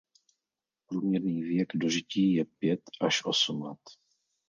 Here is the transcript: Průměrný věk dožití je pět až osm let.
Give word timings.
Průměrný 0.87 1.41
věk 1.43 1.67
dožití 1.75 2.33
je 2.33 2.45
pět 2.45 2.81
až 3.01 3.25
osm 3.25 3.61
let. 3.61 3.79